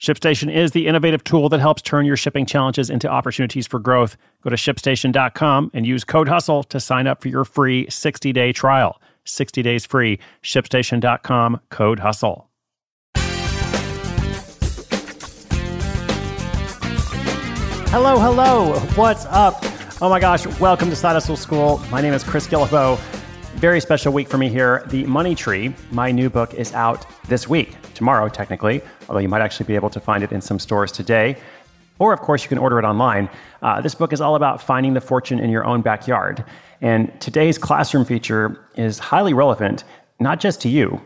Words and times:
ShipStation 0.00 0.54
is 0.54 0.70
the 0.70 0.86
innovative 0.86 1.24
tool 1.24 1.48
that 1.48 1.58
helps 1.58 1.82
turn 1.82 2.06
your 2.06 2.16
shipping 2.16 2.46
challenges 2.46 2.88
into 2.88 3.08
opportunities 3.08 3.66
for 3.66 3.80
growth. 3.80 4.16
Go 4.42 4.50
to 4.50 4.54
shipstation.com 4.54 5.72
and 5.74 5.84
use 5.84 6.04
code 6.04 6.28
HUSTLE 6.28 6.62
to 6.64 6.78
sign 6.78 7.08
up 7.08 7.20
for 7.20 7.28
your 7.28 7.44
free 7.44 7.90
60 7.90 8.32
day 8.32 8.52
trial. 8.52 9.02
60 9.24 9.60
days 9.60 9.84
free. 9.84 10.20
ShipStation.com, 10.44 11.60
code 11.70 11.98
HUSTLE. 11.98 12.48
Hello, 17.90 18.20
hello. 18.20 18.78
What's 18.94 19.24
up? 19.26 19.56
Oh 20.00 20.08
my 20.08 20.20
gosh, 20.20 20.46
welcome 20.60 20.90
to 20.90 20.96
Side 20.96 21.14
Hustle 21.14 21.36
School. 21.36 21.78
My 21.90 22.00
name 22.00 22.12
is 22.12 22.22
Chris 22.22 22.46
Guillebeau. 22.46 23.00
Very 23.56 23.80
special 23.80 24.12
week 24.12 24.28
for 24.28 24.38
me 24.38 24.48
here. 24.48 24.84
The 24.86 25.04
Money 25.06 25.34
Tree, 25.34 25.74
my 25.90 26.12
new 26.12 26.30
book, 26.30 26.54
is 26.54 26.72
out 26.74 27.04
this 27.26 27.48
week, 27.48 27.74
tomorrow, 27.98 28.28
technically, 28.28 28.80
although 29.08 29.20
you 29.20 29.28
might 29.28 29.42
actually 29.42 29.66
be 29.66 29.74
able 29.74 29.90
to 29.90 30.00
find 30.00 30.22
it 30.22 30.32
in 30.32 30.40
some 30.40 30.58
stores 30.58 30.90
today. 30.90 31.36
Or, 31.98 32.12
of 32.12 32.20
course, 32.20 32.42
you 32.44 32.48
can 32.48 32.58
order 32.58 32.78
it 32.78 32.84
online. 32.84 33.28
Uh, 33.60 33.80
this 33.80 33.94
book 33.94 34.12
is 34.12 34.20
all 34.20 34.36
about 34.36 34.62
finding 34.62 34.94
the 34.94 35.00
fortune 35.00 35.38
in 35.40 35.50
your 35.50 35.64
own 35.64 35.82
backyard. 35.82 36.44
And 36.80 37.00
today's 37.20 37.58
classroom 37.58 38.04
feature 38.04 38.44
is 38.76 38.98
highly 38.98 39.34
relevant, 39.34 39.84
not 40.20 40.38
just 40.38 40.60
to 40.62 40.68
you. 40.68 41.00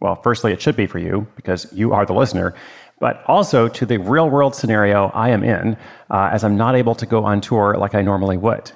Well, 0.00 0.16
firstly, 0.16 0.52
it 0.52 0.60
should 0.60 0.76
be 0.76 0.86
for 0.86 0.98
you 0.98 1.26
because 1.36 1.72
you 1.72 1.92
are 1.92 2.04
the 2.04 2.14
listener, 2.14 2.54
but 2.98 3.22
also 3.26 3.68
to 3.68 3.86
the 3.86 3.98
real 3.98 4.28
world 4.28 4.54
scenario 4.54 5.10
I 5.14 5.28
am 5.30 5.44
in, 5.44 5.76
uh, 6.10 6.30
as 6.32 6.42
I'm 6.42 6.56
not 6.56 6.74
able 6.74 6.94
to 6.96 7.06
go 7.06 7.24
on 7.24 7.40
tour 7.40 7.76
like 7.78 7.94
I 7.94 8.02
normally 8.02 8.36
would. 8.36 8.72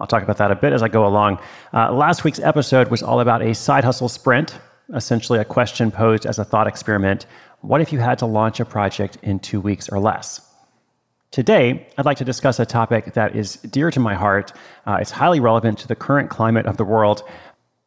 I'll 0.00 0.06
talk 0.06 0.22
about 0.22 0.38
that 0.38 0.50
a 0.50 0.56
bit 0.56 0.72
as 0.72 0.82
I 0.82 0.88
go 0.88 1.06
along. 1.06 1.38
Uh, 1.72 1.92
last 1.92 2.24
week's 2.24 2.40
episode 2.40 2.88
was 2.88 3.02
all 3.02 3.20
about 3.20 3.42
a 3.42 3.54
side 3.54 3.84
hustle 3.84 4.08
sprint, 4.08 4.58
essentially 4.94 5.38
a 5.38 5.44
question 5.44 5.90
posed 5.90 6.26
as 6.26 6.38
a 6.38 6.44
thought 6.44 6.66
experiment. 6.66 7.26
What 7.60 7.80
if 7.80 7.92
you 7.92 7.98
had 7.98 8.18
to 8.20 8.26
launch 8.26 8.60
a 8.60 8.64
project 8.64 9.18
in 9.22 9.38
two 9.38 9.60
weeks 9.60 9.88
or 9.88 9.98
less? 9.98 10.40
Today, 11.30 11.86
I'd 11.98 12.06
like 12.06 12.16
to 12.18 12.24
discuss 12.24 12.58
a 12.58 12.64
topic 12.64 13.12
that 13.12 13.36
is 13.36 13.56
dear 13.56 13.90
to 13.90 14.00
my 14.00 14.14
heart. 14.14 14.52
Uh, 14.86 14.98
it's 15.00 15.10
highly 15.10 15.40
relevant 15.40 15.78
to 15.80 15.88
the 15.88 15.94
current 15.94 16.30
climate 16.30 16.64
of 16.64 16.78
the 16.78 16.84
world, 16.84 17.22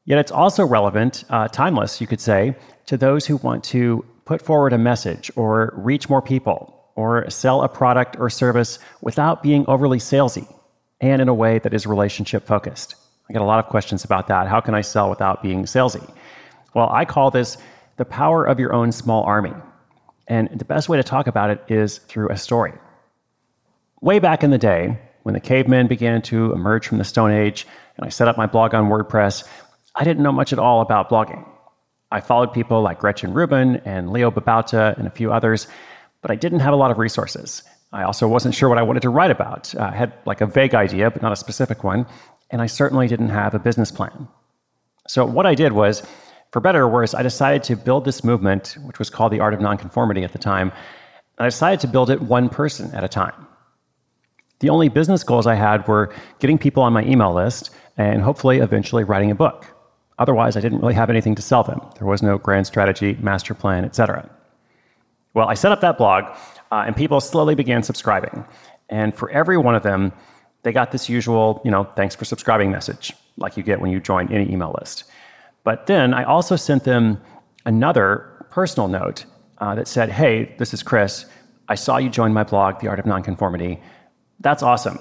yet 0.06 0.20
it's 0.20 0.32
also 0.32 0.64
relevant, 0.64 1.24
uh, 1.30 1.48
timeless, 1.48 2.00
you 2.00 2.06
could 2.06 2.22
say, 2.22 2.56
to 2.86 2.98
those 2.98 3.26
who 3.26 3.38
want 3.38 3.64
to 3.64 4.06
put 4.26 4.42
forward 4.42 4.74
a 4.74 4.78
message 4.78 5.32
or 5.36 5.74
reach 5.76 6.08
more 6.08 6.22
people 6.22 6.78
or 6.96 7.28
sell 7.30 7.64
a 7.64 7.70
product 7.70 8.16
or 8.20 8.30
service 8.30 8.78
without 9.02 9.42
being 9.42 9.66
overly 9.68 9.98
salesy 9.98 10.48
and 11.00 11.20
in 11.20 11.28
a 11.28 11.34
way 11.34 11.58
that 11.58 11.74
is 11.74 11.88
relationship 11.88 12.46
focused. 12.46 12.94
I 13.28 13.34
get 13.34 13.42
a 13.42 13.46
lot 13.46 13.64
of 13.64 13.70
questions 13.72 14.04
about 14.04 14.28
that. 14.28 14.48
How 14.48 14.62
can 14.62 14.76
I 14.76 14.82
sell 14.82 15.10
without 15.10 15.42
being 15.42 15.64
salesy? 15.64 16.08
Well, 16.74 16.90
I 16.92 17.06
call 17.06 17.32
this 17.32 17.58
the 17.98 18.06
power 18.06 18.46
of 18.46 18.60
your 18.60 18.74
own 18.74 18.92
small 18.92 19.24
army. 19.24 19.54
And 20.28 20.50
the 20.58 20.66
best 20.66 20.90
way 20.90 20.98
to 20.98 21.04
talk 21.04 21.28
about 21.28 21.50
it 21.50 21.64
is 21.68 21.98
through 21.98 22.30
a 22.30 22.38
story. 22.38 22.74
Way 24.02 24.20
back 24.20 24.44
in 24.44 24.52
the 24.52 24.58
day, 24.58 24.98
when 25.24 25.34
the 25.34 25.40
cavemen 25.40 25.88
began 25.88 26.22
to 26.24 26.54
emerge 26.54 26.88
from 26.88 26.98
the 26.98 27.04
Stone 27.04 27.32
Age, 27.32 27.68
and 27.98 28.06
I 28.06 28.10
set 28.10 28.28
up 28.28 28.38
my 28.38 28.48
blog 28.48 28.74
on 28.74 28.90
WordPress, 28.90 29.44
I 29.96 30.04
didn't 30.04 30.24
know 30.24 30.32
much 30.32 30.54
at 30.54 30.60
all 30.60 30.82
about 30.82 31.10
blogging. 31.10 31.48
I 32.12 32.20
followed 32.22 32.54
people 32.54 32.82
like 32.82 33.00
Gretchen 33.00 33.34
Rubin 33.34 33.78
and 33.86 34.12
Leo 34.12 34.32
Babauta 34.32 34.98
and 34.98 35.08
a 35.08 35.12
few 35.12 35.32
others, 35.32 35.68
but 36.22 36.32
I 36.32 36.36
didn't 36.36 36.60
have 36.60 36.74
a 36.74 36.78
lot 36.78 36.92
of 36.92 36.98
resources. 36.98 37.64
I 37.94 38.04
also 38.04 38.28
wasn't 38.28 38.56
sure 38.56 38.70
what 38.70 38.78
I 38.78 38.84
wanted 38.84 39.02
to 39.02 39.10
write 39.10 39.32
about. 39.32 39.74
Uh, 39.76 39.84
I 39.84 39.96
had 39.96 40.14
like 40.26 40.42
a 40.42 40.46
vague 40.46 40.74
idea, 40.74 41.12
but 41.12 41.22
not 41.22 41.32
a 41.32 41.36
specific 41.36 41.84
one. 41.84 42.06
And 42.50 42.62
I 42.62 42.66
certainly 42.66 43.08
didn't 43.08 43.30
have 43.30 43.54
a 43.54 43.60
business 43.60 43.92
plan. 43.92 44.28
So, 45.08 45.26
what 45.26 45.46
I 45.46 45.56
did 45.56 45.74
was, 45.74 46.04
for 46.52 46.60
better 46.60 46.84
or 46.84 46.90
worse, 46.90 47.14
I 47.14 47.24
decided 47.24 47.64
to 47.64 47.76
build 47.76 48.06
this 48.06 48.24
movement, 48.24 48.78
which 48.84 49.00
was 49.00 49.10
called 49.10 49.32
the 49.32 49.40
Art 49.40 49.54
of 49.54 49.62
Nonconformity 49.62 50.24
at 50.24 50.34
the 50.34 50.38
time. 50.38 50.72
And 51.38 51.46
I 51.46 51.48
decided 51.48 51.80
to 51.82 51.88
build 51.88 52.10
it 52.10 52.22
one 52.22 52.50
person 52.50 52.94
at 52.94 53.04
a 53.04 53.08
time. 53.08 53.48
The 54.60 54.70
only 54.70 54.90
business 54.90 55.24
goals 55.24 55.48
I 55.48 55.56
had 55.56 55.88
were 55.88 56.14
getting 56.40 56.58
people 56.58 56.84
on 56.84 56.94
my 56.94 57.04
email 57.04 57.34
list 57.34 57.72
and 57.98 58.22
hopefully 58.22 58.60
eventually 58.60 59.04
writing 59.04 59.32
a 59.32 59.36
book. 59.36 59.66
Otherwise, 60.20 60.56
I 60.56 60.62
didn't 60.62 60.80
really 60.80 60.94
have 60.94 61.10
anything 61.10 61.36
to 61.36 61.42
sell 61.42 61.64
them. 61.64 61.82
There 61.98 62.06
was 62.06 62.22
no 62.22 62.38
grand 62.38 62.68
strategy, 62.68 63.18
master 63.22 63.56
plan, 63.56 63.86
etc. 63.86 64.30
Well, 65.34 65.48
I 65.48 65.56
set 65.56 65.72
up 65.72 65.82
that 65.82 65.98
blog 65.98 66.26
uh, 66.72 66.84
and 66.86 66.96
people 66.96 67.22
slowly 67.22 67.56
began 67.56 67.82
subscribing. 67.82 68.46
And 68.90 69.16
for 69.16 69.32
every 69.32 69.58
one 69.58 69.74
of 69.74 69.84
them, 69.84 70.12
they 70.64 70.72
got 70.72 70.92
this 70.92 71.10
usual, 71.10 71.62
you 71.66 71.72
know, 71.72 71.86
thanks 71.96 72.14
for 72.14 72.26
subscribing 72.26 72.70
message, 72.70 73.14
like 73.38 73.58
you 73.58 73.64
get 73.64 73.80
when 73.80 73.90
you 73.90 74.00
join 74.00 74.32
any 74.32 74.52
email 74.52 74.76
list. 74.80 75.06
But 75.64 75.88
then 75.88 76.14
I 76.14 76.24
also 76.24 76.56
sent 76.56 76.84
them 76.84 77.22
another 77.66 78.46
personal 78.50 78.88
note 78.88 79.26
uh, 79.60 79.76
that 79.76 79.88
said, 79.88 80.10
hey, 80.10 80.56
this 80.58 80.74
is 80.74 80.84
Chris. 80.84 81.26
I 81.70 81.76
saw 81.76 81.98
you 81.98 82.10
join 82.10 82.34
my 82.34 82.44
blog, 82.44 82.80
The 82.80 82.88
Art 82.88 83.00
of 83.00 83.06
Nonconformity. 83.06 83.80
That's 84.40 84.64
awesome. 84.64 85.00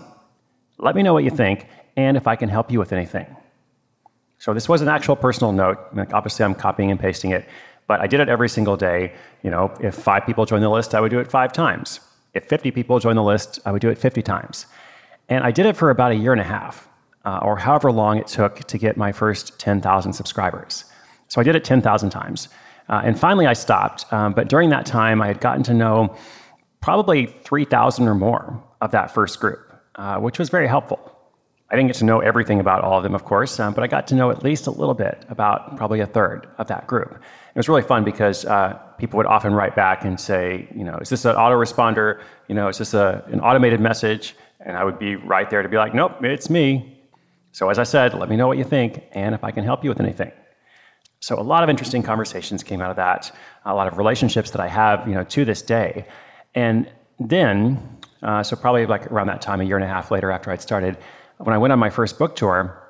Let 0.78 0.94
me 0.94 1.02
know 1.02 1.14
what 1.14 1.24
you 1.24 1.30
think 1.30 1.66
and 1.96 2.16
if 2.16 2.26
I 2.26 2.36
can 2.36 2.48
help 2.48 2.70
you 2.70 2.78
with 2.78 2.92
anything. 2.92 3.26
So 4.38 4.54
this 4.54 4.68
was 4.68 4.80
an 4.80 4.88
actual 4.88 5.16
personal 5.16 5.52
note. 5.52 5.78
Obviously, 6.12 6.44
I'm 6.44 6.54
copying 6.54 6.90
and 6.90 6.98
pasting 6.98 7.32
it. 7.32 7.46
But 7.86 8.00
I 8.00 8.06
did 8.06 8.20
it 8.20 8.28
every 8.28 8.48
single 8.48 8.76
day. 8.76 9.12
You 9.42 9.50
know, 9.50 9.74
if 9.80 9.94
five 9.94 10.24
people 10.24 10.46
join 10.46 10.62
the 10.62 10.70
list, 10.70 10.94
I 10.94 11.00
would 11.00 11.10
do 11.10 11.18
it 11.18 11.30
five 11.30 11.52
times. 11.52 12.00
If 12.34 12.48
50 12.48 12.70
people 12.70 13.00
join 13.00 13.16
the 13.16 13.22
list, 13.22 13.58
I 13.66 13.72
would 13.72 13.82
do 13.82 13.90
it 13.90 13.98
50 13.98 14.22
times. 14.22 14.66
And 15.28 15.44
I 15.44 15.50
did 15.50 15.66
it 15.66 15.76
for 15.76 15.90
about 15.90 16.12
a 16.12 16.14
year 16.14 16.32
and 16.32 16.40
a 16.40 16.44
half, 16.44 16.88
uh, 17.24 17.40
or 17.42 17.56
however 17.56 17.92
long 17.92 18.18
it 18.18 18.26
took 18.26 18.60
to 18.64 18.78
get 18.78 18.96
my 18.96 19.12
first 19.12 19.58
10,000 19.58 20.12
subscribers. 20.12 20.84
So 21.28 21.40
I 21.40 21.44
did 21.44 21.56
it 21.56 21.64
10,000 21.64 22.10
times. 22.10 22.48
Uh, 22.88 23.02
and 23.04 23.18
finally, 23.18 23.46
I 23.46 23.52
stopped. 23.52 24.10
Um, 24.12 24.32
but 24.32 24.48
during 24.48 24.70
that 24.70 24.84
time, 24.84 25.22
I 25.22 25.28
had 25.28 25.40
gotten 25.40 25.62
to 25.64 25.74
know 25.74 26.16
probably 26.80 27.26
3,000 27.26 28.08
or 28.08 28.14
more 28.14 28.62
of 28.80 28.90
that 28.90 29.14
first 29.14 29.38
group, 29.38 29.72
uh, 29.94 30.18
which 30.18 30.38
was 30.38 30.48
very 30.48 30.66
helpful. 30.66 30.98
I 31.70 31.76
didn't 31.76 31.88
get 31.88 31.96
to 31.98 32.04
know 32.04 32.18
everything 32.18 32.58
about 32.58 32.82
all 32.82 32.96
of 32.96 33.04
them, 33.04 33.14
of 33.14 33.24
course, 33.24 33.60
um, 33.60 33.74
but 33.74 33.84
I 33.84 33.86
got 33.86 34.08
to 34.08 34.16
know 34.16 34.30
at 34.30 34.42
least 34.42 34.66
a 34.66 34.72
little 34.72 34.94
bit 34.94 35.24
about 35.28 35.76
probably 35.76 36.00
a 36.00 36.06
third 36.06 36.48
of 36.58 36.66
that 36.66 36.88
group. 36.88 37.12
It 37.12 37.56
was 37.56 37.68
really 37.68 37.82
fun 37.82 38.02
because 38.02 38.44
uh, 38.44 38.72
people 38.98 39.18
would 39.18 39.26
often 39.26 39.54
write 39.54 39.76
back 39.76 40.04
and 40.04 40.18
say, 40.18 40.66
you 40.74 40.82
know, 40.82 40.96
is 40.96 41.10
this 41.10 41.24
an 41.24 41.36
autoresponder? 41.36 42.22
You 42.48 42.56
know, 42.56 42.66
is 42.68 42.78
this 42.78 42.92
a, 42.92 43.24
an 43.30 43.38
automated 43.40 43.80
message? 43.80 44.34
And 44.58 44.76
I 44.76 44.82
would 44.82 44.98
be 44.98 45.14
right 45.14 45.48
there 45.48 45.62
to 45.62 45.68
be 45.68 45.76
like, 45.76 45.94
nope, 45.94 46.24
it's 46.24 46.50
me. 46.50 46.99
So 47.52 47.68
as 47.68 47.78
I 47.78 47.84
said, 47.84 48.14
let 48.14 48.28
me 48.28 48.36
know 48.36 48.46
what 48.46 48.58
you 48.58 48.64
think 48.64 49.04
and 49.12 49.34
if 49.34 49.42
I 49.44 49.50
can 49.50 49.64
help 49.64 49.82
you 49.82 49.90
with 49.90 50.00
anything. 50.00 50.32
So 51.20 51.38
a 51.38 51.42
lot 51.42 51.62
of 51.62 51.68
interesting 51.68 52.02
conversations 52.02 52.62
came 52.62 52.80
out 52.80 52.90
of 52.90 52.96
that, 52.96 53.30
a 53.66 53.74
lot 53.74 53.86
of 53.86 53.98
relationships 53.98 54.50
that 54.52 54.60
I 54.60 54.68
have, 54.68 55.06
you 55.06 55.14
know, 55.14 55.24
to 55.24 55.44
this 55.44 55.60
day. 55.60 56.06
And 56.54 56.90
then, 57.18 57.98
uh, 58.22 58.42
so 58.42 58.56
probably 58.56 58.86
like 58.86 59.06
around 59.12 59.26
that 59.26 59.42
time, 59.42 59.60
a 59.60 59.64
year 59.64 59.76
and 59.76 59.84
a 59.84 59.88
half 59.88 60.10
later 60.10 60.30
after 60.30 60.50
I'd 60.50 60.62
started, 60.62 60.96
when 61.36 61.54
I 61.54 61.58
went 61.58 61.72
on 61.72 61.78
my 61.78 61.90
first 61.90 62.18
book 62.18 62.36
tour, 62.36 62.82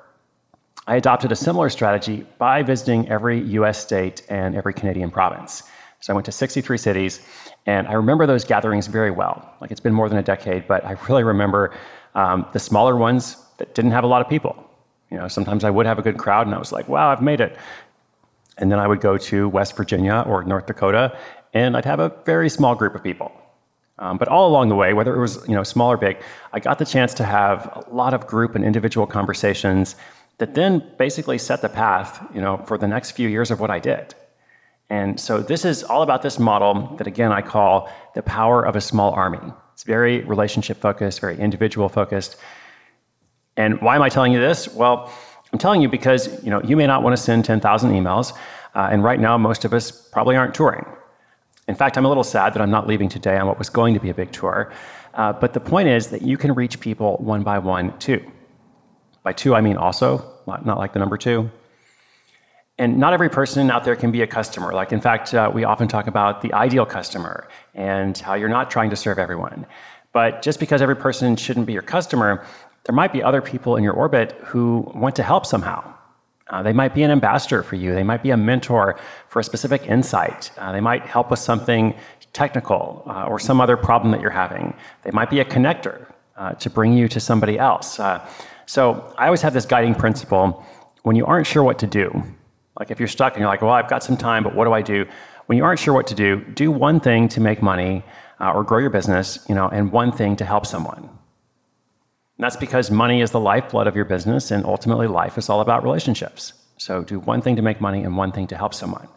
I 0.87 0.95
adopted 0.95 1.31
a 1.31 1.35
similar 1.35 1.69
strategy 1.69 2.25
by 2.37 2.63
visiting 2.63 3.07
every 3.09 3.41
US 3.59 3.77
state 3.77 4.23
and 4.29 4.55
every 4.55 4.73
Canadian 4.73 5.11
province. 5.11 5.63
So 5.99 6.13
I 6.13 6.15
went 6.15 6.25
to 6.25 6.31
63 6.31 6.77
cities, 6.77 7.19
and 7.67 7.87
I 7.87 7.93
remember 7.93 8.25
those 8.25 8.43
gatherings 8.43 8.87
very 8.87 9.11
well. 9.11 9.55
Like 9.61 9.71
it's 9.71 9.79
been 9.79 9.93
more 9.93 10.09
than 10.09 10.17
a 10.17 10.23
decade, 10.23 10.67
but 10.67 10.83
I 10.85 10.91
really 11.09 11.23
remember 11.23 11.73
um, 12.15 12.45
the 12.53 12.59
smaller 12.59 12.95
ones 12.95 13.37
that 13.61 13.75
didn't 13.75 13.91
have 13.91 14.03
a 14.03 14.07
lot 14.07 14.21
of 14.21 14.27
people. 14.27 14.55
You 15.11 15.17
know, 15.17 15.27
sometimes 15.27 15.63
I 15.63 15.69
would 15.69 15.85
have 15.85 15.99
a 15.99 16.01
good 16.01 16.17
crowd, 16.17 16.47
and 16.47 16.55
I 16.55 16.57
was 16.57 16.71
like, 16.71 16.87
wow, 16.87 17.11
I've 17.11 17.21
made 17.21 17.41
it. 17.41 17.55
And 18.57 18.71
then 18.71 18.79
I 18.79 18.87
would 18.87 19.01
go 19.01 19.17
to 19.17 19.47
West 19.47 19.77
Virginia 19.77 20.23
or 20.25 20.43
North 20.43 20.65
Dakota, 20.65 21.15
and 21.53 21.77
I'd 21.77 21.85
have 21.85 21.99
a 21.99 22.09
very 22.25 22.49
small 22.49 22.73
group 22.73 22.95
of 22.95 23.03
people. 23.03 23.31
Um, 23.99 24.17
but 24.17 24.27
all 24.27 24.49
along 24.49 24.69
the 24.69 24.75
way, 24.75 24.93
whether 24.93 25.15
it 25.15 25.19
was 25.19 25.47
you 25.47 25.53
know 25.53 25.61
small 25.61 25.91
or 25.91 25.97
big, 25.97 26.17
I 26.53 26.59
got 26.59 26.79
the 26.79 26.85
chance 26.85 27.13
to 27.15 27.23
have 27.23 27.85
a 27.87 27.93
lot 27.93 28.15
of 28.15 28.25
group 28.25 28.55
and 28.55 28.65
individual 28.65 29.05
conversations 29.05 29.95
that 30.39 30.55
then 30.55 30.83
basically 30.97 31.37
set 31.37 31.61
the 31.61 31.69
path, 31.69 32.09
you 32.33 32.41
know, 32.41 32.57
for 32.65 32.79
the 32.79 32.87
next 32.87 33.11
few 33.11 33.29
years 33.29 33.51
of 33.51 33.59
what 33.59 33.69
I 33.69 33.77
did. 33.77 34.15
And 34.89 35.19
so 35.19 35.43
this 35.43 35.65
is 35.65 35.83
all 35.83 36.01
about 36.01 36.23
this 36.23 36.39
model 36.39 36.95
that 36.97 37.05
again 37.05 37.31
I 37.31 37.41
call 37.43 37.91
the 38.15 38.23
power 38.23 38.65
of 38.65 38.75
a 38.75 38.81
small 38.81 39.11
army. 39.11 39.53
It's 39.73 39.83
very 39.83 40.21
relationship 40.21 40.77
focused, 40.81 41.19
very 41.21 41.37
individual 41.37 41.89
focused. 41.89 42.37
And 43.57 43.81
why 43.81 43.95
am 43.95 44.01
I 44.01 44.09
telling 44.09 44.31
you 44.31 44.39
this? 44.39 44.73
Well, 44.73 45.11
I'm 45.51 45.59
telling 45.59 45.81
you 45.81 45.89
because 45.89 46.43
you 46.43 46.49
know 46.49 46.61
you 46.63 46.75
may 46.77 46.87
not 46.87 47.03
want 47.03 47.15
to 47.15 47.21
send 47.21 47.43
10,000 47.45 47.91
emails, 47.91 48.33
uh, 48.75 48.89
and 48.91 49.03
right 49.03 49.19
now 49.19 49.37
most 49.37 49.65
of 49.65 49.73
us 49.73 49.91
probably 49.91 50.35
aren't 50.35 50.53
touring. 50.53 50.85
In 51.67 51.75
fact, 51.75 51.97
I'm 51.97 52.05
a 52.05 52.07
little 52.07 52.23
sad 52.23 52.53
that 52.53 52.61
I'm 52.61 52.71
not 52.71 52.87
leaving 52.87 53.09
today 53.09 53.37
on 53.37 53.47
what 53.47 53.57
was 53.57 53.69
going 53.69 53.93
to 53.93 53.99
be 53.99 54.09
a 54.09 54.13
big 54.13 54.31
tour. 54.31 54.71
Uh, 55.13 55.33
but 55.33 55.53
the 55.53 55.59
point 55.59 55.89
is 55.89 56.07
that 56.07 56.21
you 56.21 56.37
can 56.37 56.53
reach 56.53 56.79
people 56.79 57.17
one 57.17 57.43
by 57.43 57.59
one 57.59 57.97
too. 57.99 58.25
By 59.23 59.33
two, 59.33 59.53
I 59.53 59.61
mean 59.61 59.77
also, 59.77 60.25
not 60.47 60.65
like 60.65 60.93
the 60.93 60.99
number 60.99 61.17
two. 61.17 61.49
And 62.77 62.97
not 62.97 63.13
every 63.13 63.29
person 63.29 63.69
out 63.69 63.83
there 63.83 63.95
can 63.95 64.11
be 64.11 64.21
a 64.21 64.27
customer. 64.27 64.73
Like, 64.73 64.91
in 64.91 65.01
fact, 65.01 65.33
uh, 65.33 65.51
we 65.53 65.63
often 65.65 65.87
talk 65.87 66.07
about 66.07 66.41
the 66.41 66.51
ideal 66.53 66.85
customer 66.85 67.47
and 67.75 68.17
how 68.17 68.33
you're 68.33 68.49
not 68.49 68.71
trying 68.71 68.89
to 68.89 68.95
serve 68.95 69.19
everyone. 69.19 69.67
But 70.13 70.41
just 70.41 70.59
because 70.59 70.81
every 70.81 70.95
person 70.95 71.35
shouldn't 71.35 71.67
be 71.67 71.73
your 71.73 71.83
customer, 71.83 72.43
there 72.85 72.95
might 72.95 73.13
be 73.13 73.21
other 73.21 73.41
people 73.41 73.75
in 73.75 73.83
your 73.83 73.93
orbit 73.93 74.31
who 74.43 74.91
want 74.95 75.15
to 75.17 75.23
help 75.23 75.45
somehow. 75.45 75.93
Uh, 76.49 76.61
they 76.61 76.73
might 76.73 76.93
be 76.93 77.03
an 77.03 77.11
ambassador 77.11 77.63
for 77.63 77.75
you. 77.75 77.93
They 77.93 78.03
might 78.03 78.23
be 78.23 78.31
a 78.31 78.37
mentor 78.37 78.99
for 79.29 79.39
a 79.39 79.43
specific 79.43 79.87
insight. 79.87 80.51
Uh, 80.57 80.71
they 80.71 80.81
might 80.81 81.03
help 81.03 81.31
with 81.31 81.39
something 81.39 81.95
technical 82.33 83.03
uh, 83.07 83.25
or 83.25 83.39
some 83.39 83.61
other 83.61 83.77
problem 83.77 84.11
that 84.11 84.21
you're 84.21 84.29
having. 84.29 84.73
They 85.03 85.11
might 85.11 85.29
be 85.29 85.39
a 85.39 85.45
connector 85.45 86.07
uh, 86.35 86.53
to 86.53 86.69
bring 86.69 86.93
you 86.93 87.07
to 87.07 87.19
somebody 87.19 87.57
else. 87.57 87.99
Uh, 87.99 88.25
so 88.65 89.13
I 89.17 89.25
always 89.25 89.41
have 89.41 89.53
this 89.53 89.65
guiding 89.65 89.95
principle 89.95 90.65
when 91.03 91.15
you 91.15 91.25
aren't 91.25 91.47
sure 91.47 91.63
what 91.63 91.79
to 91.79 91.87
do, 91.87 92.23
like 92.79 92.91
if 92.91 92.99
you're 92.99 93.07
stuck 93.07 93.33
and 93.33 93.41
you're 93.41 93.49
like, 93.49 93.61
well, 93.61 93.71
I've 93.71 93.89
got 93.89 94.03
some 94.03 94.17
time, 94.17 94.43
but 94.43 94.55
what 94.55 94.65
do 94.65 94.73
I 94.73 94.81
do? 94.81 95.05
When 95.47 95.57
you 95.57 95.63
aren't 95.63 95.79
sure 95.79 95.93
what 95.93 96.07
to 96.07 96.15
do, 96.15 96.41
do 96.53 96.71
one 96.71 96.99
thing 96.99 97.27
to 97.29 97.41
make 97.41 97.61
money 97.61 98.03
uh, 98.39 98.51
or 98.51 98.63
grow 98.63 98.79
your 98.79 98.89
business, 98.89 99.43
you 99.49 99.55
know, 99.55 99.67
and 99.67 99.91
one 99.91 100.11
thing 100.11 100.35
to 100.37 100.45
help 100.45 100.65
someone. 100.65 101.09
And 102.41 102.45
that's 102.47 102.57
because 102.57 102.89
money 102.89 103.21
is 103.21 103.29
the 103.29 103.39
lifeblood 103.39 103.85
of 103.85 103.95
your 103.95 104.03
business, 104.03 104.49
and 104.49 104.65
ultimately, 104.65 105.05
life 105.05 105.37
is 105.37 105.47
all 105.47 105.61
about 105.61 105.83
relationships. 105.83 106.53
So, 106.77 107.03
do 107.03 107.19
one 107.19 107.39
thing 107.39 107.55
to 107.57 107.61
make 107.61 107.79
money 107.79 108.03
and 108.03 108.17
one 108.17 108.31
thing 108.31 108.47
to 108.47 108.57
help 108.57 108.73
someone. 108.73 109.07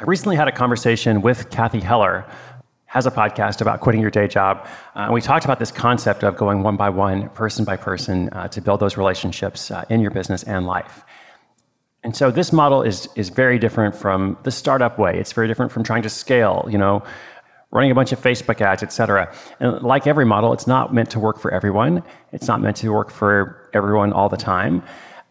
I 0.00 0.04
recently 0.04 0.34
had 0.34 0.48
a 0.48 0.52
conversation 0.52 1.20
with 1.20 1.50
Cathy 1.50 1.78
Heller, 1.78 2.24
has 2.86 3.04
a 3.04 3.10
podcast 3.10 3.60
about 3.60 3.82
quitting 3.82 4.00
your 4.00 4.10
day 4.10 4.28
job. 4.28 4.66
Uh, 4.96 5.00
and 5.00 5.12
we 5.12 5.20
talked 5.20 5.44
about 5.44 5.58
this 5.58 5.70
concept 5.70 6.24
of 6.24 6.38
going 6.38 6.62
one 6.62 6.78
by 6.78 6.88
one, 6.88 7.28
person 7.28 7.66
by 7.66 7.76
person, 7.76 8.30
uh, 8.30 8.48
to 8.48 8.62
build 8.62 8.80
those 8.80 8.96
relationships 8.96 9.70
uh, 9.70 9.84
in 9.90 10.00
your 10.00 10.10
business 10.10 10.42
and 10.44 10.64
life. 10.66 11.04
And 12.02 12.16
so 12.16 12.30
this 12.30 12.50
model 12.50 12.82
is, 12.82 13.10
is 13.14 13.28
very 13.28 13.58
different 13.58 13.94
from 13.94 14.38
the 14.44 14.50
startup 14.50 14.98
way. 14.98 15.18
It's 15.18 15.34
very 15.34 15.48
different 15.48 15.70
from 15.70 15.84
trying 15.84 16.04
to 16.04 16.08
scale, 16.08 16.66
you 16.70 16.78
know, 16.78 17.02
running 17.70 17.90
a 17.90 17.94
bunch 17.94 18.12
of 18.12 18.20
Facebook 18.20 18.60
ads, 18.60 18.82
et 18.82 18.92
cetera. 18.92 19.32
And 19.60 19.80
like 19.82 20.06
every 20.06 20.24
model, 20.24 20.52
it's 20.52 20.66
not 20.66 20.92
meant 20.92 21.10
to 21.10 21.20
work 21.20 21.38
for 21.38 21.52
everyone. 21.52 22.02
It's 22.32 22.48
not 22.48 22.60
meant 22.60 22.76
to 22.78 22.90
work 22.90 23.10
for 23.10 23.70
everyone 23.72 24.12
all 24.12 24.28
the 24.28 24.36
time. 24.36 24.82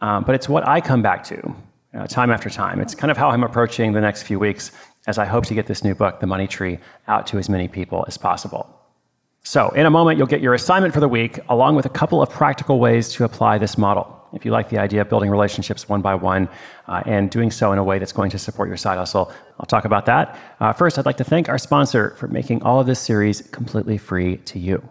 Um, 0.02 0.24
but 0.24 0.36
it's 0.36 0.48
what 0.48 0.68
I 0.68 0.80
come 0.80 1.02
back 1.02 1.24
to 1.26 1.56
uh, 1.94 2.08
time 2.08 2.32
after 2.32 2.50
time. 2.50 2.80
It's 2.80 2.96
kind 2.96 3.12
of 3.12 3.18
how 3.18 3.30
I'm 3.30 3.44
approaching 3.44 3.92
the 3.94 4.02
next 4.02 4.24
few 4.24 4.40
weeks 4.40 4.72
as 5.08 5.18
I 5.18 5.26
hope 5.26 5.46
to 5.46 5.54
get 5.54 5.68
this 5.68 5.84
new 5.84 5.96
book, 5.96 6.20
The 6.20 6.28
Money 6.28 6.48
Tree, 6.48 6.80
out 7.08 7.28
to 7.28 7.38
as 7.38 7.50
many 7.50 7.68
people 7.68 8.06
as 8.08 8.18
possible. 8.18 8.76
So, 9.44 9.70
in 9.70 9.86
a 9.86 9.90
moment, 9.90 10.18
you'll 10.18 10.28
get 10.28 10.42
your 10.42 10.54
assignment 10.54 10.94
for 10.94 11.00
the 11.00 11.08
week, 11.08 11.40
along 11.50 11.76
with 11.76 11.86
a 11.86 11.90
couple 11.90 12.22
of 12.22 12.30
practical 12.30 12.80
ways 12.80 13.10
to 13.14 13.24
apply 13.24 13.58
this 13.58 13.78
model. 13.78 14.19
If 14.32 14.46
you 14.46 14.52
like 14.52 14.70
the 14.70 14.78
idea 14.78 15.02
of 15.02 15.10
building 15.10 15.30
relationships 15.32 15.90
one 15.90 16.02
by 16.02 16.14
one 16.16 16.50
uh, 16.88 17.02
and 17.06 17.32
doing 17.32 17.50
so 17.50 17.72
in 17.72 17.80
a 17.80 17.84
way 17.84 17.98
that's 17.98 18.12
going 18.12 18.30
to 18.32 18.38
support 18.38 18.68
your 18.68 18.78
side 18.78 18.98
hustle, 18.98 19.32
I'll 19.60 19.66
talk 19.66 19.86
about 19.86 20.06
that. 20.06 20.38
Uh, 20.60 20.72
first, 20.72 21.00
I'd 21.00 21.06
like 21.06 21.18
to 21.18 21.24
thank 21.24 21.50
our 21.50 21.58
sponsor 21.58 22.12
for 22.12 22.28
making 22.28 22.62
all 22.62 22.80
of 22.80 22.86
this 22.86 23.00
series 23.00 23.42
completely 23.42 23.98
free 23.98 24.38
to 24.38 24.60
you. 24.60 24.88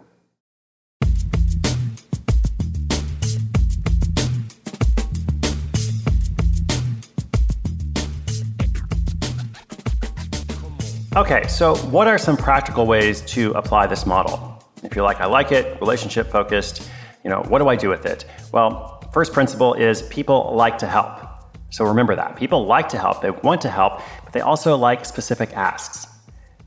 Okay, 11.15 11.47
so 11.47 11.75
what 11.87 12.07
are 12.07 12.17
some 12.17 12.37
practical 12.37 12.85
ways 12.85 13.21
to 13.21 13.51
apply 13.53 13.87
this 13.87 14.05
model? 14.05 14.63
If 14.83 14.95
you're 14.95 15.03
like, 15.03 15.19
I 15.19 15.25
like 15.25 15.51
it, 15.51 15.79
relationship 15.81 16.27
focused, 16.27 16.89
you 17.23 17.29
know, 17.29 17.43
what 17.47 17.59
do 17.59 17.67
I 17.67 17.75
do 17.75 17.89
with 17.89 18.05
it? 18.05 18.25
Well, 18.51 18.99
First 19.11 19.33
principle 19.33 19.73
is 19.73 20.03
people 20.03 20.53
like 20.53 20.77
to 20.79 20.87
help. 20.87 21.19
So 21.71 21.83
remember 21.83 22.15
that. 22.15 22.35
People 22.35 22.65
like 22.65 22.89
to 22.89 22.99
help, 22.99 23.21
they 23.21 23.31
want 23.31 23.61
to 23.61 23.69
help, 23.69 24.01
but 24.23 24.33
they 24.33 24.41
also 24.41 24.77
like 24.77 25.03
specific 25.03 25.55
asks. 25.55 26.07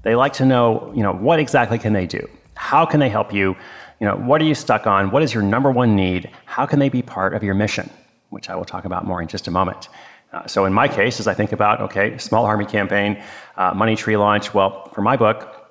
They 0.02 0.16
like 0.16 0.32
to 0.34 0.44
know, 0.44 0.92
you 0.94 1.02
know, 1.02 1.12
what 1.12 1.38
exactly 1.38 1.78
can 1.78 1.92
they 1.92 2.06
do? 2.06 2.28
How 2.54 2.84
can 2.84 2.98
they 2.98 3.08
help 3.08 3.32
you? 3.32 3.56
You 4.00 4.08
know, 4.08 4.16
what 4.16 4.40
are 4.40 4.44
you 4.44 4.56
stuck 4.56 4.88
on? 4.88 5.12
What 5.12 5.22
is 5.22 5.32
your 5.32 5.44
number 5.44 5.70
one 5.70 5.94
need? 5.94 6.30
How 6.44 6.66
can 6.66 6.80
they 6.80 6.88
be 6.88 7.02
part 7.02 7.34
of 7.34 7.44
your 7.44 7.54
mission? 7.54 7.88
Which 8.30 8.50
I 8.50 8.56
will 8.56 8.64
talk 8.64 8.84
about 8.84 9.06
more 9.06 9.22
in 9.22 9.28
just 9.28 9.46
a 9.46 9.52
moment. 9.52 9.88
Uh, 10.32 10.46
so 10.48 10.64
in 10.64 10.72
my 10.72 10.88
case, 10.88 11.20
as 11.20 11.28
I 11.28 11.34
think 11.34 11.52
about, 11.52 11.80
okay, 11.80 12.18
small 12.18 12.44
army 12.44 12.64
campaign, 12.64 13.22
uh, 13.56 13.72
money 13.74 13.94
tree 13.94 14.16
launch, 14.16 14.52
well, 14.52 14.88
for 14.88 15.02
my 15.02 15.16
book, 15.16 15.61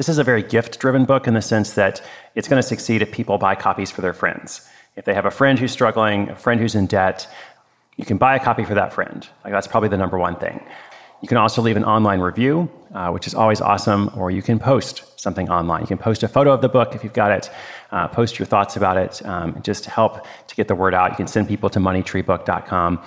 this 0.00 0.08
is 0.08 0.16
a 0.16 0.24
very 0.24 0.42
gift 0.42 0.80
driven 0.80 1.04
book 1.04 1.26
in 1.26 1.34
the 1.34 1.42
sense 1.42 1.74
that 1.74 2.00
it's 2.34 2.48
going 2.48 2.56
to 2.56 2.66
succeed 2.66 3.02
if 3.02 3.12
people 3.12 3.36
buy 3.36 3.54
copies 3.54 3.90
for 3.90 4.00
their 4.00 4.14
friends. 4.14 4.66
If 4.96 5.04
they 5.04 5.12
have 5.12 5.26
a 5.26 5.30
friend 5.30 5.58
who's 5.58 5.72
struggling, 5.72 6.30
a 6.30 6.36
friend 6.36 6.58
who's 6.58 6.74
in 6.74 6.86
debt, 6.86 7.28
you 7.98 8.06
can 8.06 8.16
buy 8.16 8.34
a 8.34 8.40
copy 8.40 8.64
for 8.64 8.72
that 8.72 8.94
friend. 8.94 9.28
Like 9.44 9.52
that's 9.52 9.66
probably 9.66 9.90
the 9.90 9.98
number 9.98 10.16
one 10.16 10.36
thing. 10.36 10.64
You 11.20 11.28
can 11.28 11.36
also 11.36 11.60
leave 11.60 11.76
an 11.76 11.84
online 11.84 12.20
review, 12.20 12.70
uh, 12.94 13.10
which 13.10 13.26
is 13.26 13.34
always 13.34 13.60
awesome, 13.60 14.10
or 14.16 14.30
you 14.30 14.40
can 14.40 14.58
post 14.58 15.20
something 15.20 15.50
online. 15.50 15.82
You 15.82 15.88
can 15.88 15.98
post 15.98 16.22
a 16.22 16.28
photo 16.28 16.50
of 16.50 16.62
the 16.62 16.70
book 16.70 16.94
if 16.94 17.04
you've 17.04 17.12
got 17.12 17.30
it, 17.30 17.50
uh, 17.90 18.08
post 18.08 18.38
your 18.38 18.46
thoughts 18.46 18.76
about 18.76 18.96
it, 18.96 19.20
um, 19.26 19.60
just 19.60 19.84
help 19.84 20.26
to 20.46 20.54
get 20.56 20.66
the 20.66 20.74
word 20.74 20.94
out. 20.94 21.10
You 21.10 21.16
can 21.16 21.26
send 21.26 21.46
people 21.46 21.68
to 21.68 21.78
moneytreebook.com. 21.78 23.02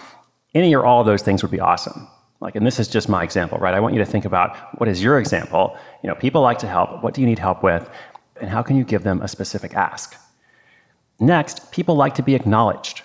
Any 0.53 0.75
or 0.75 0.85
all 0.85 0.99
of 0.99 1.07
those 1.07 1.23
things 1.23 1.41
would 1.41 1.49
be 1.49 1.59
awesome. 1.59 2.07
Like, 2.43 2.57
and 2.57 2.67
this 2.67 2.77
is 2.77 2.89
just 2.89 3.07
my 3.07 3.23
example, 3.23 3.57
right? 3.57 3.73
I 3.73 3.79
want 3.79 3.95
you 3.95 3.99
to 3.99 4.05
think 4.05 4.25
about 4.25 4.77
what 4.77 4.89
is 4.89 5.01
your 5.01 5.17
example. 5.17 5.77
You 6.03 6.09
know, 6.09 6.15
people 6.15 6.41
like 6.41 6.57
to 6.59 6.67
help. 6.67 7.01
What 7.01 7.13
do 7.13 7.21
you 7.21 7.27
need 7.27 7.39
help 7.39 7.63
with? 7.63 7.89
And 8.41 8.49
how 8.49 8.61
can 8.61 8.75
you 8.75 8.83
give 8.83 9.03
them 9.03 9.21
a 9.21 9.29
specific 9.29 9.75
ask? 9.75 10.17
Next, 11.21 11.71
people 11.71 11.95
like 11.95 12.15
to 12.15 12.21
be 12.21 12.35
acknowledged. 12.35 13.01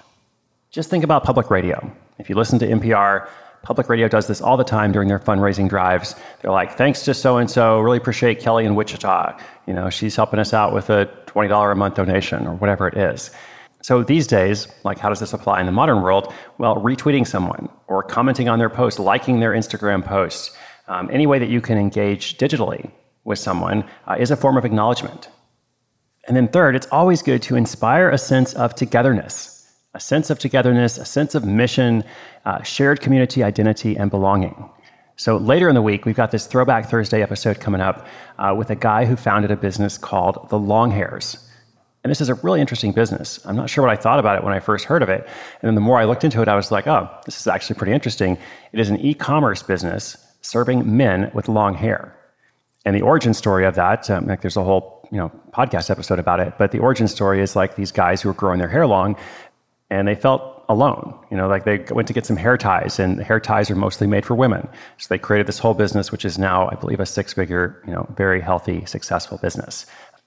Just 0.72 0.90
think 0.90 1.04
about 1.04 1.22
public 1.22 1.52
radio. 1.52 1.88
If 2.18 2.28
you 2.28 2.34
listen 2.34 2.58
to 2.58 2.66
NPR, 2.66 3.28
public 3.62 3.88
radio 3.88 4.08
does 4.08 4.26
this 4.26 4.40
all 4.40 4.56
the 4.56 4.64
time 4.64 4.90
during 4.90 5.08
their 5.08 5.20
fundraising 5.20 5.68
drives. 5.68 6.16
They're 6.42 6.50
like, 6.50 6.76
thanks 6.76 7.04
to 7.04 7.14
so 7.14 7.36
and 7.36 7.48
so, 7.48 7.78
really 7.78 7.98
appreciate 7.98 8.40
Kelly 8.40 8.64
in 8.64 8.74
Wichita. 8.74 9.38
You 9.68 9.74
know, 9.74 9.88
she's 9.88 10.16
helping 10.16 10.40
us 10.40 10.52
out 10.52 10.74
with 10.74 10.90
a 10.90 11.08
$20 11.26 11.70
a 11.72 11.76
month 11.76 11.94
donation 11.94 12.44
or 12.44 12.54
whatever 12.54 12.88
it 12.88 12.96
is. 12.96 13.30
So 13.82 14.02
these 14.02 14.26
days, 14.26 14.66
like 14.84 14.98
how 14.98 15.08
does 15.08 15.20
this 15.20 15.32
apply 15.32 15.60
in 15.60 15.66
the 15.66 15.72
modern 15.72 16.02
world? 16.02 16.32
Well, 16.58 16.76
retweeting 16.76 17.26
someone 17.26 17.68
or 17.86 18.02
commenting 18.02 18.48
on 18.48 18.58
their 18.58 18.70
post, 18.70 18.98
liking 18.98 19.40
their 19.40 19.52
Instagram 19.52 20.04
post, 20.04 20.50
um, 20.88 21.08
any 21.12 21.26
way 21.26 21.38
that 21.38 21.48
you 21.48 21.60
can 21.60 21.78
engage 21.78 22.38
digitally 22.38 22.90
with 23.24 23.38
someone 23.38 23.84
uh, 24.06 24.16
is 24.18 24.30
a 24.30 24.36
form 24.36 24.56
of 24.56 24.64
acknowledgement. 24.64 25.28
And 26.26 26.36
then, 26.36 26.48
third, 26.48 26.76
it's 26.76 26.88
always 26.92 27.22
good 27.22 27.40
to 27.42 27.56
inspire 27.56 28.10
a 28.10 28.18
sense 28.18 28.52
of 28.54 28.74
togetherness, 28.74 29.72
a 29.94 30.00
sense 30.00 30.28
of 30.28 30.38
togetherness, 30.38 30.98
a 30.98 31.04
sense 31.04 31.34
of 31.34 31.44
mission, 31.44 32.04
uh, 32.44 32.62
shared 32.62 33.00
community 33.00 33.42
identity, 33.42 33.96
and 33.96 34.10
belonging. 34.10 34.68
So, 35.16 35.36
later 35.36 35.68
in 35.68 35.74
the 35.74 35.82
week, 35.82 36.04
we've 36.04 36.14
got 36.14 36.30
this 36.30 36.46
Throwback 36.46 36.90
Thursday 36.90 37.22
episode 37.22 37.60
coming 37.60 37.80
up 37.80 38.06
uh, 38.38 38.54
with 38.56 38.70
a 38.70 38.76
guy 38.76 39.04
who 39.04 39.16
founded 39.16 39.50
a 39.50 39.56
business 39.56 39.96
called 39.96 40.48
The 40.50 40.58
Longhairs. 40.58 41.47
And 42.08 42.10
this 42.10 42.22
is 42.22 42.30
a 42.30 42.34
really 42.36 42.62
interesting 42.62 42.92
business. 42.92 43.38
I'm 43.44 43.54
not 43.54 43.68
sure 43.68 43.84
what 43.84 43.92
I 43.92 44.00
thought 44.00 44.18
about 44.18 44.38
it 44.38 44.42
when 44.42 44.54
I 44.54 44.60
first 44.60 44.86
heard 44.86 45.02
of 45.02 45.10
it. 45.10 45.26
And 45.60 45.68
then 45.68 45.74
the 45.74 45.82
more 45.82 45.98
I 45.98 46.06
looked 46.06 46.24
into 46.24 46.40
it, 46.40 46.48
I 46.48 46.56
was 46.56 46.72
like, 46.72 46.86
oh, 46.86 47.06
this 47.26 47.38
is 47.38 47.46
actually 47.46 47.76
pretty 47.76 47.92
interesting. 47.92 48.38
It 48.72 48.80
is 48.80 48.88
an 48.88 48.98
e 48.98 49.12
commerce 49.12 49.62
business 49.62 50.16
serving 50.40 50.96
men 50.96 51.30
with 51.34 51.48
long 51.50 51.74
hair. 51.74 52.16
And 52.86 52.96
the 52.96 53.02
origin 53.02 53.34
story 53.34 53.66
of 53.66 53.74
that, 53.74 54.08
um, 54.08 54.26
like 54.26 54.40
there's 54.40 54.56
a 54.56 54.64
whole 54.64 55.06
you 55.12 55.18
know 55.18 55.30
podcast 55.52 55.90
episode 55.90 56.18
about 56.18 56.40
it. 56.40 56.54
But 56.56 56.70
the 56.70 56.78
origin 56.78 57.08
story 57.08 57.42
is 57.42 57.54
like 57.54 57.76
these 57.76 57.92
guys 57.92 58.22
who 58.22 58.30
were 58.30 58.34
growing 58.34 58.58
their 58.58 58.70
hair 58.70 58.86
long, 58.86 59.14
and 59.90 60.08
they 60.08 60.14
felt 60.14 60.64
alone. 60.70 61.14
You 61.30 61.36
know, 61.36 61.46
like 61.46 61.64
they 61.64 61.84
went 61.92 62.08
to 62.08 62.14
get 62.14 62.24
some 62.24 62.36
hair 62.36 62.56
ties, 62.56 62.98
and 62.98 63.20
hair 63.20 63.38
ties 63.38 63.70
are 63.70 63.76
mostly 63.76 64.06
made 64.06 64.24
for 64.24 64.34
women. 64.34 64.66
So 64.96 65.08
they 65.10 65.18
created 65.18 65.46
this 65.46 65.58
whole 65.58 65.74
business, 65.74 66.10
which 66.10 66.24
is 66.24 66.38
now, 66.38 66.70
I 66.70 66.74
believe, 66.74 67.00
a 67.00 67.06
six-figure, 67.06 67.82
you 67.86 67.92
know, 67.92 68.06
very 68.16 68.40
healthy, 68.40 68.86
successful 68.86 69.36
business. 69.38 69.84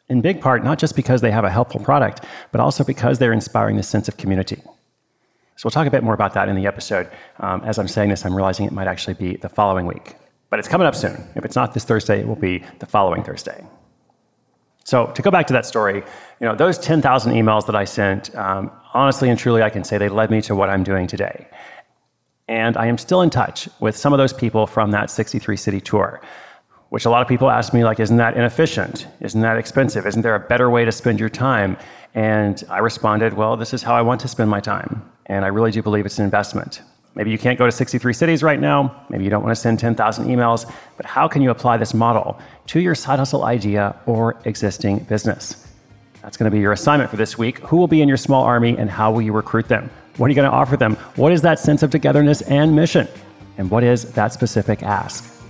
In 0.09 0.21
big 0.21 0.41
part, 0.41 0.63
not 0.63 0.77
just 0.77 0.95
because 0.95 1.21
they 1.21 1.31
have 1.31 1.45
a 1.45 1.49
helpful 1.49 1.79
product, 1.79 2.25
but 2.51 2.59
also 2.59 2.83
because 2.83 3.19
they're 3.19 3.33
inspiring 3.33 3.77
this 3.77 3.87
sense 3.87 4.07
of 4.07 4.17
community. 4.17 4.61
So 5.55 5.67
we'll 5.67 5.71
talk 5.71 5.87
a 5.87 5.91
bit 5.91 6.03
more 6.03 6.13
about 6.13 6.33
that 6.33 6.49
in 6.49 6.55
the 6.55 6.65
episode. 6.65 7.09
Um, 7.39 7.61
as 7.63 7.77
I'm 7.77 7.87
saying 7.87 8.09
this, 8.09 8.25
I'm 8.25 8.35
realizing 8.35 8.65
it 8.65 8.71
might 8.71 8.87
actually 8.87 9.13
be 9.13 9.35
the 9.37 9.49
following 9.49 9.85
week. 9.85 10.15
But 10.49 10.59
it's 10.59 10.67
coming 10.67 10.87
up 10.87 10.95
soon. 10.95 11.23
If 11.35 11.45
it's 11.45 11.55
not 11.55 11.73
this 11.73 11.85
Thursday, 11.85 12.19
it 12.19 12.27
will 12.27 12.35
be 12.35 12.63
the 12.79 12.85
following 12.85 13.23
Thursday. 13.23 13.63
So 14.83 15.07
to 15.07 15.21
go 15.21 15.31
back 15.31 15.47
to 15.47 15.53
that 15.53 15.65
story, 15.65 15.97
you 16.39 16.47
know, 16.47 16.55
those 16.55 16.77
10,000 16.79 17.33
emails 17.33 17.65
that 17.67 17.75
I 17.75 17.85
sent, 17.85 18.35
um, 18.35 18.71
honestly 18.93 19.29
and 19.29 19.37
truly, 19.37 19.61
I 19.61 19.69
can 19.69 19.83
say 19.83 19.97
they 19.97 20.09
led 20.09 20.31
me 20.31 20.41
to 20.41 20.55
what 20.55 20.69
I'm 20.69 20.83
doing 20.83 21.07
today. 21.07 21.47
And 22.47 22.75
I 22.75 22.87
am 22.87 22.97
still 22.97 23.21
in 23.21 23.29
touch 23.29 23.69
with 23.79 23.95
some 23.95 24.11
of 24.11 24.17
those 24.17 24.33
people 24.33 24.67
from 24.67 24.91
that 24.91 25.09
63 25.09 25.55
city 25.55 25.79
tour, 25.79 26.21
which 26.91 27.05
a 27.05 27.09
lot 27.09 27.21
of 27.21 27.27
people 27.29 27.49
ask 27.49 27.73
me, 27.73 27.85
like, 27.85 28.01
isn't 28.01 28.17
that 28.17 28.35
inefficient? 28.35 29.07
Isn't 29.21 29.39
that 29.39 29.57
expensive? 29.57 30.05
Isn't 30.05 30.23
there 30.23 30.35
a 30.35 30.41
better 30.41 30.69
way 30.69 30.83
to 30.83 30.91
spend 30.91 31.21
your 31.21 31.29
time? 31.29 31.77
And 32.15 32.61
I 32.69 32.79
responded, 32.79 33.33
well, 33.33 33.55
this 33.55 33.73
is 33.73 33.81
how 33.81 33.95
I 33.95 34.01
want 34.01 34.19
to 34.21 34.27
spend 34.27 34.49
my 34.49 34.59
time. 34.59 35.01
And 35.27 35.45
I 35.45 35.47
really 35.47 35.71
do 35.71 35.81
believe 35.81 36.05
it's 36.05 36.19
an 36.19 36.25
investment. 36.25 36.81
Maybe 37.15 37.31
you 37.31 37.37
can't 37.37 37.57
go 37.57 37.65
to 37.65 37.71
63 37.71 38.11
cities 38.11 38.43
right 38.43 38.59
now. 38.59 39.05
Maybe 39.09 39.23
you 39.23 39.29
don't 39.29 39.41
want 39.41 39.55
to 39.55 39.61
send 39.61 39.79
10,000 39.79 40.25
emails. 40.25 40.69
But 40.97 41.05
how 41.05 41.29
can 41.29 41.41
you 41.41 41.51
apply 41.51 41.77
this 41.77 41.93
model 41.93 42.37
to 42.67 42.81
your 42.81 42.93
side 42.93 43.19
hustle 43.19 43.45
idea 43.45 43.95
or 44.05 44.37
existing 44.43 44.99
business? 45.05 45.65
That's 46.21 46.35
going 46.35 46.51
to 46.51 46.53
be 46.53 46.59
your 46.59 46.73
assignment 46.73 47.09
for 47.09 47.15
this 47.15 47.37
week. 47.37 47.59
Who 47.59 47.77
will 47.77 47.87
be 47.87 48.01
in 48.01 48.09
your 48.09 48.17
small 48.17 48.43
army 48.43 48.77
and 48.77 48.89
how 48.89 49.13
will 49.13 49.21
you 49.21 49.31
recruit 49.31 49.69
them? 49.69 49.89
What 50.17 50.25
are 50.25 50.29
you 50.29 50.35
going 50.35 50.51
to 50.51 50.53
offer 50.53 50.75
them? 50.75 50.97
What 51.15 51.31
is 51.31 51.41
that 51.43 51.57
sense 51.57 51.83
of 51.83 51.89
togetherness 51.89 52.41
and 52.41 52.75
mission? 52.75 53.07
And 53.57 53.71
what 53.71 53.85
is 53.85 54.11
that 54.11 54.33
specific 54.33 54.83
ask? 54.83 55.40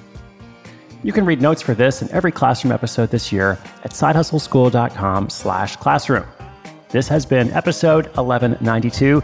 You 1.03 1.13
can 1.13 1.25
read 1.25 1.41
notes 1.41 1.61
for 1.61 1.73
this 1.73 2.01
and 2.01 2.11
every 2.11 2.31
classroom 2.31 2.71
episode 2.71 3.09
this 3.09 3.31
year 3.31 3.57
at 3.83 3.91
sidehustleschool.com 3.91 5.29
slash 5.29 5.75
classroom. 5.77 6.25
This 6.89 7.07
has 7.07 7.25
been 7.25 7.49
episode 7.51 8.05
1192. 8.15 9.21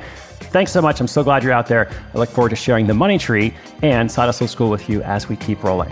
Thanks 0.49 0.71
so 0.71 0.81
much. 0.81 0.99
I'm 0.99 1.07
so 1.07 1.23
glad 1.23 1.43
you're 1.43 1.51
out 1.51 1.67
there. 1.67 1.89
I 2.13 2.17
look 2.17 2.29
forward 2.29 2.49
to 2.49 2.55
sharing 2.55 2.87
the 2.87 2.93
money 2.93 3.17
tree 3.17 3.53
and 3.83 4.11
Side 4.11 4.25
Hustle 4.25 4.47
School 4.47 4.69
with 4.69 4.89
you 4.89 5.03
as 5.03 5.29
we 5.29 5.35
keep 5.35 5.63
rolling. 5.63 5.91